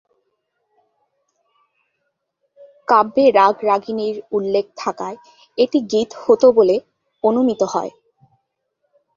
[2.87, 5.17] কাব্যে রাগ-রাগিণীর উল্লেখ থাকায়
[5.57, 6.75] এটি গীত হতো বলে
[7.23, 7.91] অনুমিত হয়।